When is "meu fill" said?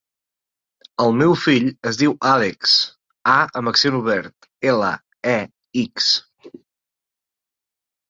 1.17-1.67